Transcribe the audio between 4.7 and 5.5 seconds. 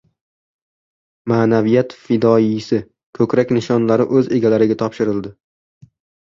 topshirildi